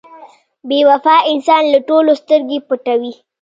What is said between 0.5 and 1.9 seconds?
•بې وفا انسان له